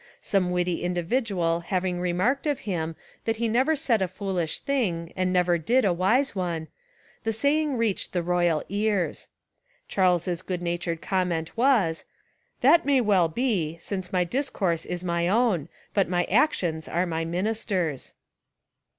Some 0.23 0.49
witty 0.49 0.81
individual 0.83 1.59
having 1.59 1.99
remarked 2.01 2.47
of 2.47 2.61
him 2.61 2.95
that 3.25 3.35
he 3.35 3.47
never 3.47 3.75
said 3.75 4.01
a 4.01 4.07
foolish 4.07 4.59
thing 4.61 5.13
and 5.15 5.31
never 5.31 5.59
did 5.59 5.85
a 5.85 5.93
wise 5.93 6.35
one, 6.35 6.69
the 7.23 7.31
saying 7.31 7.77
reached 7.77 8.11
the 8.11 8.23
royal 8.23 8.63
ears, 8.67 9.27
Charles's 9.87 10.41
good 10.41 10.63
natured 10.63 11.03
comment 11.03 11.55
was. 11.55 12.03
Essays 12.03 12.03
and 12.63 12.71
Literary 12.71 12.77
Studies 12.77 12.81
"That 12.81 12.85
may 12.87 13.01
well 13.01 13.27
be, 13.27 13.77
since 13.77 14.11
my 14.13 14.23
discourse 14.23 14.85
is 14.87 15.03
my 15.03 15.27
own, 15.27 15.69
but 15.93 16.09
my 16.09 16.23
actions 16.31 16.87
are 16.87 17.05
my 17.05 17.23
ministers'." 17.23 18.15